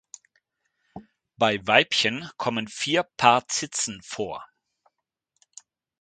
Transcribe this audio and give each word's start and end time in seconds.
Bei 1.37 1.59
Weibchen 1.67 2.27
kommen 2.37 2.67
vier 2.67 3.03
Paar 3.17 3.47
Zitzen 3.47 4.01
vor. 4.01 4.43